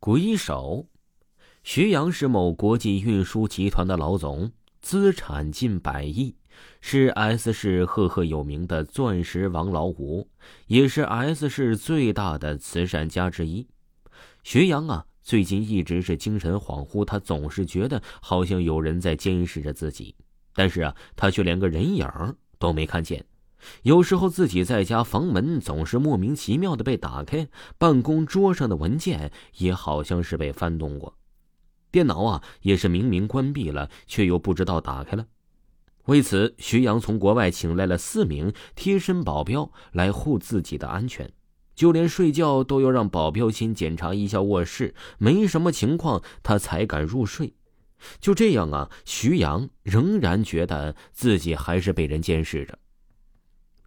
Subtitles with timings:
[0.00, 0.86] 鬼手，
[1.64, 6.36] 徐阳是某国际运输集团的老总，资产近百亿，
[6.80, 10.28] 是 S 市赫赫有名的“钻石王老五”，
[10.68, 13.66] 也是 S 市最大的慈善家之一。
[14.44, 20.14] 徐阳啊，最近一直是精神恍惚，他总是觉得好像有人在监视着自己，
[20.54, 22.06] 但是啊，他却连个人影
[22.60, 23.26] 都没看见。
[23.82, 31.16] 有时候自己在家，房门总是莫名其妙的被打开，办公桌上的文件也好像是被翻动过，
[31.90, 35.26] 电脑啊也是明明关闭了，却又不知道打开了。
[36.04, 41.30] 为此，徐阳从国外请来了四名贴身保镖来护自己的安全，
[41.74, 47.52] 就连睡觉都要让保镖先检查一下卧室，没什么情况他才敢入睡。
[48.20, 52.78] 就这样啊，徐阳仍然觉得自己还是被人监视着。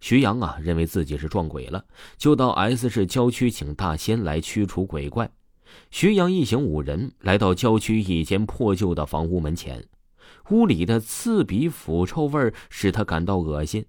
[0.00, 1.84] 徐阳啊，认为自己是撞鬼了，
[2.16, 5.30] 就到 S 市郊区请大仙来驱除鬼怪。
[5.90, 9.84] 徐阳一行五人来到郊区一间破旧的房屋门前，
[10.50, 13.84] 屋里的刺鼻腐臭味使他感到恶心。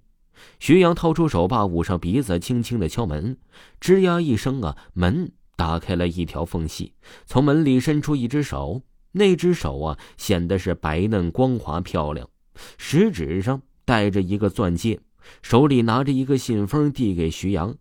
[0.59, 3.37] 徐阳掏出手把，捂上鼻子，轻轻的敲门。
[3.79, 6.93] 吱呀一声啊，门打开了一条缝隙，
[7.25, 8.81] 从门里伸出一只手。
[9.11, 12.29] 那只手啊，显得是白嫩光滑漂亮，
[12.77, 14.99] 食指上戴着一个钻戒。
[15.41, 17.75] 手里拿着一个信封，递给徐阳。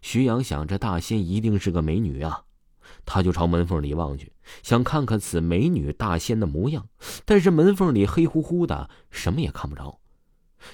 [0.00, 2.44] 徐阳想着大仙一定是个美女啊，
[3.04, 6.88] 他就朝门缝里望去，想看看此美女大仙的模样。
[7.24, 10.00] 但是门缝里黑乎乎的，什么也看不着。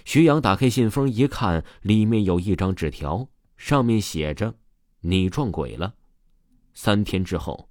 [0.04, 4.54] 徐阳打开信封一看，里面有一张纸条，上面写着
[5.02, 5.94] ：“你撞鬼了。”
[6.72, 7.68] 三天之后，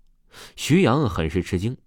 [0.56, 1.78] 徐阳很是吃惊，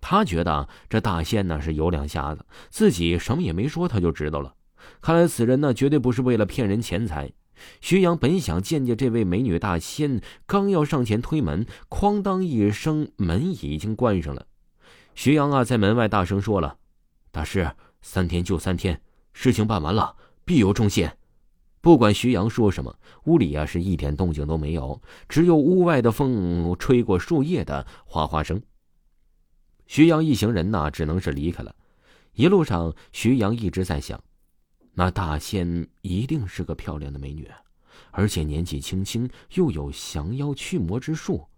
[0.00, 4.54] 他觉得这大仙呢是有两下子，自己什么也没说，他就知道了。
[5.00, 7.32] 看来此人呢，绝对不是为了骗人钱财。
[7.80, 14.46] 徐阳本想见见这位美女大仙，刚要上前推门，哐当一声，门已经关上了。
[15.14, 16.78] 徐阳啊，在门外大声说了
[17.30, 19.00] ：“大师，三天就三天，
[19.32, 21.16] 事情办完了，必有重谢。”
[21.80, 28.62] 不管徐阳说什么，屋里啊是一点动静都没有，只有屋外的风吹过树叶的哗哗声。
[29.86, 31.74] 徐阳一行人呐，只能是离开了。
[32.34, 34.22] 一路上，徐阳一直在想。
[34.94, 37.48] 那大仙一定是个漂亮的美女，
[38.10, 41.48] 而且年纪轻轻，又有降妖驱魔之术。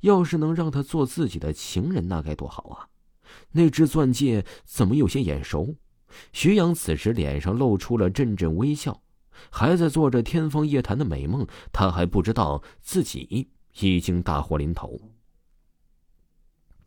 [0.00, 2.88] 要是能让她做自己的情人，那该多好啊！
[3.50, 5.74] 那只钻戒怎么有些眼熟？
[6.32, 9.02] 徐阳此时脸上露出了阵阵微笑，
[9.50, 11.44] 还在做着天方夜谭的美梦。
[11.72, 13.48] 他还不知道自己
[13.80, 14.98] 已经大祸临头。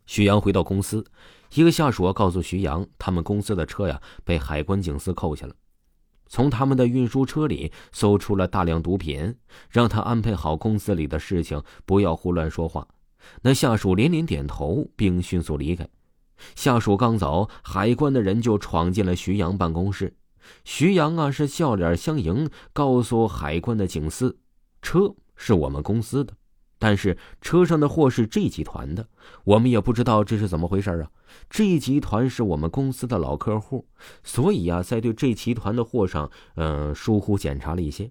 [0.05, 1.05] 徐阳回到公司，
[1.53, 5.53] 一个下属告诉徐阳，他们公司的车呀被海关警司扣下了。
[6.29, 9.35] 从他们的运输车里搜出了大量毒品，
[9.69, 12.87] 让他安排好公司里的事情，不要胡乱说话。
[13.41, 15.85] 那下属连连点头，并迅速离开。
[16.55, 20.15] 下属刚走，海关的人就闯进了徐阳办公室。
[20.63, 24.39] 徐阳啊，是笑脸相迎，告诉海关的警司
[24.81, 26.33] ：“车是我们公司的。”
[26.79, 29.07] 但是车上的货是 G 集团的，
[29.43, 31.11] 我们也不知道这是怎么回事啊。
[31.49, 33.85] G 集团是我们公司的老客户，
[34.23, 38.09] 所以啊，在对 G 集团的货上，嗯，疏忽检查了一些。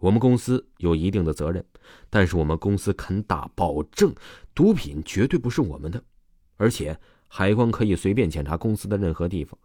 [0.00, 1.64] 我们公司有一定的责任，
[2.10, 4.12] 但是我们公司肯打保证，
[4.52, 6.02] 毒品绝对不是我们的，
[6.56, 6.98] 而且
[7.28, 9.56] 海关可以随便检查公司的任何地方。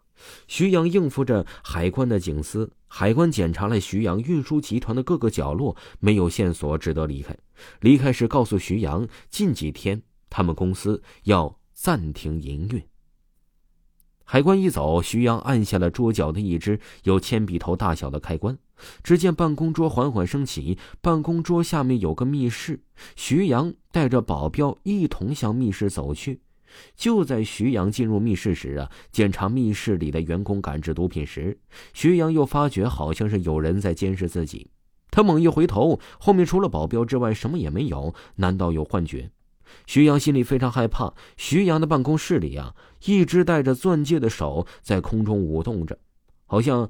[0.48, 7.38] 徐阳应付着海关的警司，海关检查了徐阳运输集团的各个角落，没有线索，只得离开。
[7.82, 12.84] 离开时告诉徐阳，近几天他们公司要暂停营运。
[14.24, 18.58] 海关一走，徐阳按下了桌角的一只有铅笔头大小的开关，
[19.02, 22.82] 只见办公桌缓缓升起，办公桌下面有个密室。
[23.16, 26.42] 徐阳带着保镖一同向密室走去。
[26.96, 31.58] 就在徐阳进入密室时啊，检查密室里的员工感知毒品时，
[31.94, 34.70] 徐阳又发觉好像是有人在监视自己。
[35.10, 38.14] 他猛一回头，后面除了保镖之外什么也没有。
[38.36, 39.32] 难道有幻觉？
[39.86, 41.14] 徐阳心里非常害怕。
[41.38, 42.76] 徐阳的办公室里啊，
[43.06, 45.98] 一只戴着钻戒的手在空中舞动着，
[46.46, 46.90] 好像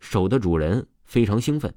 [0.00, 1.72] 手的主人非常兴奋。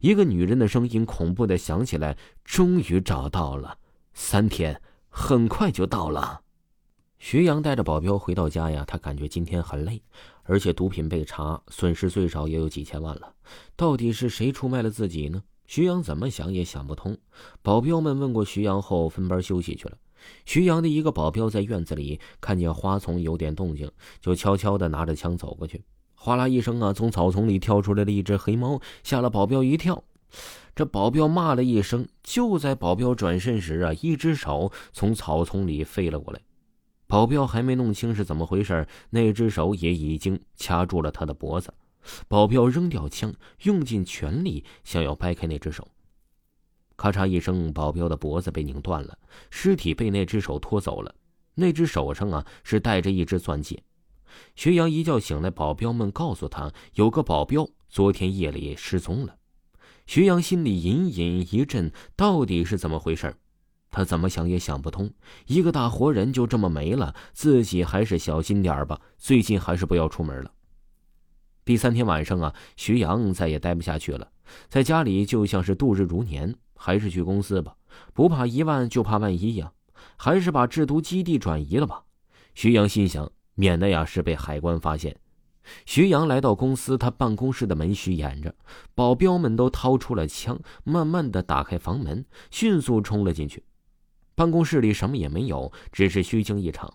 [0.00, 3.78] 一个女人的声音恐怖的响起来：“终于找到了，
[4.12, 6.42] 三天很快就到了。”
[7.24, 10.02] 徐阳带着保镖回到家呀，他感觉今天很累，
[10.42, 13.32] 而且毒品被查，损失最少也有几千万了。
[13.76, 15.42] 到底是谁出卖了自己呢？
[15.66, 17.16] 徐阳怎么想也想不通。
[17.62, 19.96] 保镖们问过徐阳后，分班休息去了。
[20.44, 23.90] 徐阳的一个保镖在院子里看见花丛有点动静，
[24.20, 25.82] 就悄悄的拿着枪走过去。
[26.16, 30.04] 哗啦一声啊，从草丛里跳出来了一只黑猫，吓了保镖一跳。
[30.76, 36.42] 这保镖骂了一声，就在保镖转身时啊，一只手从草丛里飞了过来。
[37.06, 41.72] 保镖还没弄清是怎么回事，那只手也已经掐住了他的脖子。
[42.28, 45.88] 保镖扔掉枪，用尽全力想要掰开那只手。
[46.96, 49.18] 咔嚓一声，保镖的脖子被拧断了，
[49.50, 51.14] 尸体被那只手拖走了。
[51.54, 53.82] 那只手上啊是戴着一只钻戒。
[54.56, 59.36] 徐阳一觉醒来，保镖们告诉他，有个保镖昨天夜里失踪了。
[60.06, 63.34] 徐阳心里隐隐一震，到底是怎么回事？
[63.94, 65.08] 他怎么想也想不通，
[65.46, 70.50] 一个大活人就这么没了，自己还是小心点吧，最近还是不要出门了。
[71.64, 74.28] 第三天晚上啊，徐阳再也待不下去了，
[74.68, 77.76] 在家里就像是度日如年，还是去公司吧，
[78.12, 79.70] 不怕一万就怕万一呀，
[80.16, 82.02] 还是把制毒基地转移了吧。
[82.56, 85.16] 徐阳心想，免得呀是被海关发现。
[85.86, 88.52] 徐阳来到公司，他办公室的门虚掩着，
[88.92, 93.62] 保镖们都掏出了枪，慢慢的打开房门，迅速冲了进去。
[94.34, 96.92] 办公室里什么也没有，只是虚惊一场。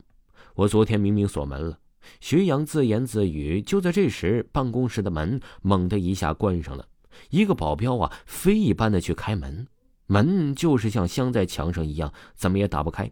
[0.56, 1.80] 我昨天明明锁门了。
[2.20, 3.62] 徐阳自言自语。
[3.62, 6.88] 就在这时，办公室的门猛地一下关上了，
[7.30, 9.68] 一个保镖啊，飞一般的去开门，
[10.08, 13.12] 门就是像镶在墙上一样，怎么也打不开。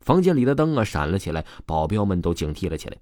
[0.00, 2.96] 房间里的灯啊闪了起来，保镖们都警惕了起来。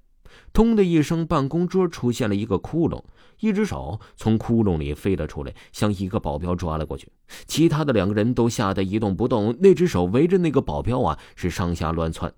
[0.52, 3.02] 咚的一声，办公桌出现了一个窟窿，
[3.40, 7.10] 一只手从窟窿里飞了出来，向一个保镖抓了过去。
[7.46, 12.32] 其他的两个人都吓得一动不动，那只手围着那个保镖啊是上下乱窜。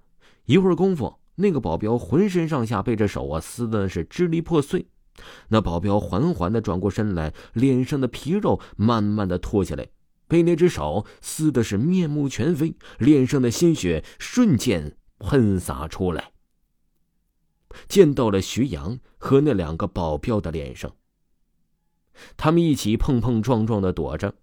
[0.47, 4.87] 一会儿功夫，那个保镖浑身上下被这手啊撕的是支离破碎。
[5.49, 9.89] 那保镖缓缓的转过身来，脸上的皮肉慢慢的脱下来，
[10.27, 16.33] 被那只手撕的是面目全非，脸上的鲜血瞬间喷洒出来。
[17.89, 20.93] 溅到了徐阳和那两个保镖的脸上。
[22.37, 24.35] 他们一起碰碰撞撞的躲着，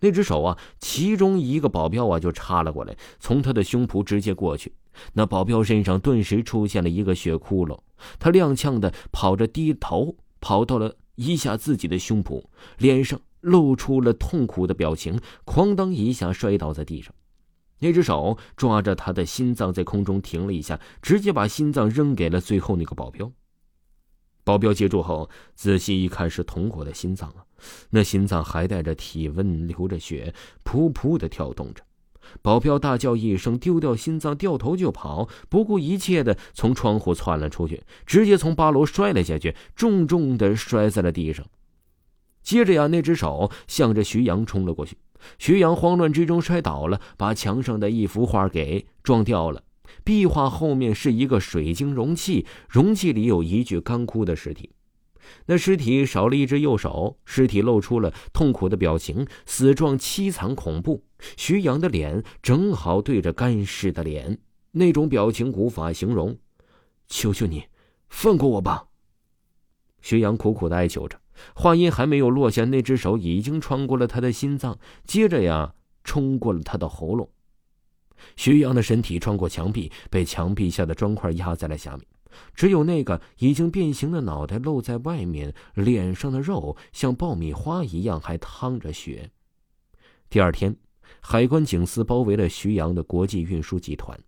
[0.00, 4.72] 那只手啊，其中一个保镖啊就插了过来，从他的胸脯直接过去。
[5.12, 7.78] 那保镖身上顿时出现了一个血窟窿，
[8.18, 12.42] 他踉跄的跑着，低头跑到了一下自己的胸脯，
[12.78, 17.14] 脸上露出了痛苦的表情，哐当一下摔倒在地上。
[17.80, 23.30] 那只手抓着他的心脏，在空中停了一下，直接把心脏扔给了最后那个保镖。
[24.44, 27.44] 保镖接住后，仔细一看，是同伙的心脏啊！
[27.90, 30.34] 那心脏还带着体温，流着血，
[30.64, 31.82] 噗噗的跳动着。
[32.42, 41.46] 保镖大叫一声，丢掉心脏，掉头就跑，不顾一切的从窗户窜了出去，直接从八楼摔了下去，重重的摔在了地上。
[42.48, 44.96] 接着呀，那只手向着徐阳冲了过去。
[45.38, 49.62] 徐阳慌乱之中摔倒了，把墙上的一幅画给撞掉了。
[50.02, 54.70] 壁画后面是一个水晶容器，容器里有一具干枯的尸体。
[55.44, 61.04] 那尸体少了一只右手，尸体露出了痛苦的表情，死状凄惨恐怖。
[61.36, 64.38] 徐阳的脸正好对着干尸的脸，
[64.70, 66.34] 那种表情无法形容。
[67.08, 67.64] 求求你，
[68.08, 68.86] 放过我吧！
[70.00, 71.20] 徐阳苦苦的哀求着。
[71.54, 75.74] 话音还没有落下，那只手已经穿过了他的心脏，接着呀，
[76.04, 77.30] 冲过了他的喉咙。
[78.34, 82.04] 徐阳的身体穿过墙壁，被墙壁下的砖块压在了下面，
[82.54, 89.30] 只有那个已经变形的脑袋露在外面，脸上的肉像爆米花一样还淌着血。
[90.28, 90.76] 第二天，
[91.20, 94.18] 海关警司包围了徐阳的国际运输集团，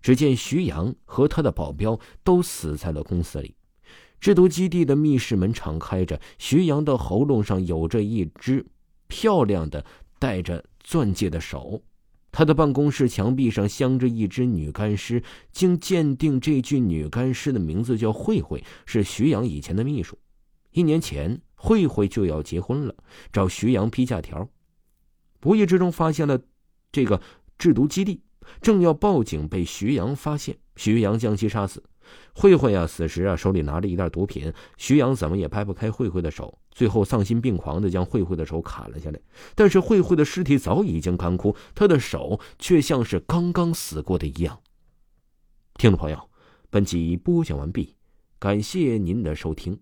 [0.00, 3.56] 只见徐阳和他的保镖都死在了公司里。
[4.24, 8.64] 制毒基地的密室门敞开着，徐阳的喉咙上有着一只
[9.06, 9.84] 漂亮的
[10.18, 11.82] 带着钻戒的手，
[12.32, 15.22] 他的办公室墙壁上镶着一只女干尸。
[15.52, 20.18] 经鉴定，这具女干尸的名字叫慧慧，是徐阳以前的秘书。
[20.70, 22.94] 一年前，慧慧就要结婚了，
[23.30, 24.48] 找徐阳批假条，
[25.42, 26.40] 无意之中发现了
[26.90, 27.20] 这个
[27.58, 28.22] 制毒基地，
[28.62, 31.84] 正要报警，被徐阳发现，徐阳将其杀死。
[32.34, 34.52] 慧慧啊，死时啊，手里拿着一袋毒品。
[34.76, 39.20] 徐阳怎么也掰不开慧慧的手，最后丧心病狂的将慧慧的手砍了下来。
[39.54, 44.60] 但是慧慧的尸体早已经干枯，她的手却像是刚刚死过的一样。
[45.76, 46.30] 听众朋友，
[46.70, 47.96] 本集播讲完毕，
[48.38, 49.78] 感谢您的收听。